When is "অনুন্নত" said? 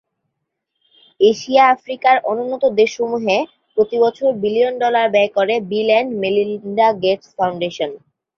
2.31-2.63